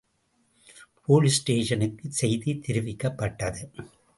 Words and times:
Police 1.07 1.39
ஸ்டேஷனுக்கு 1.41 2.11
செய்தி 2.11 2.53
தெரிவிக்கப்பட்டது. 2.67 3.63